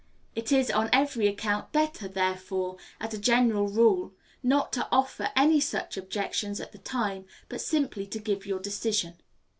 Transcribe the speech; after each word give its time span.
It 0.33 0.51
is 0.51 0.71
on 0.71 0.89
every 0.91 1.27
account 1.27 1.71
better, 1.71 2.07
therefore 2.07 2.77
as 2.99 3.13
a 3.13 3.19
general 3.19 3.67
rule 3.67 4.13
not 4.41 4.73
to 4.73 4.87
offer 4.91 5.29
any 5.35 5.59
such 5.59 5.95
objections 5.95 6.59
at 6.59 6.71
the 6.71 6.79
time, 6.79 7.25
but 7.49 7.61
simply 7.61 8.07
to 8.07 8.17
give 8.17 8.47
your 8.47 8.59
decision. 8.59 9.21